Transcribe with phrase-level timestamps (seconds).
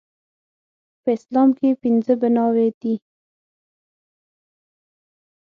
[1.01, 2.95] په اسلام کې پنځه بناوې دي